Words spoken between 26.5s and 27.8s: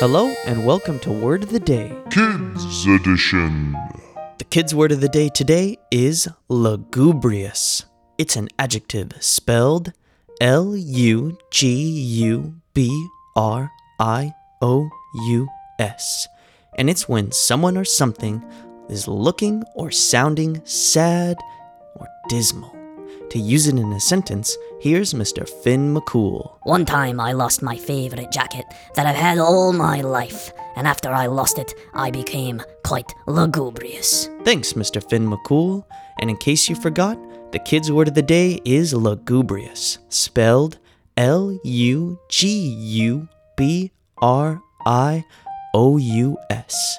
One time I lost my